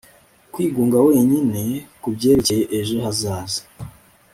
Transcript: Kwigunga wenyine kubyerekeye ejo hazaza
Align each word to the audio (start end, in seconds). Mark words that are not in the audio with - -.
Kwigunga 0.53 0.97
wenyine 1.07 1.63
kubyerekeye 2.01 2.63
ejo 2.79 2.95
hazaza 3.03 3.61